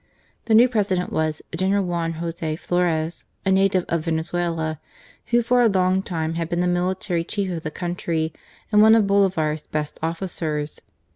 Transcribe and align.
The 0.45 0.55
new 0.55 0.67
President 0.67 1.13
was 1.13 1.43
General 1.55 1.85
Flores, 2.57 3.23
a 3.45 3.51
native 3.51 3.85
of 3.87 4.05
Venzuela, 4.05 4.79
who 5.27 5.43
for 5.43 5.61
a 5.61 5.67
long 5.69 6.01
time 6.01 6.33
had 6.33 6.49
been 6.49 6.59
the 6.61 6.65
military 6.65 7.23
chief 7.23 7.51
of 7.55 7.61
the 7.61 7.69
country 7.69 8.33
and 8.71 8.81
one 8.81 8.95
of 8.95 9.05
Bolivar's 9.05 9.61
best 9.61 9.99
oflScers. 10.01 10.79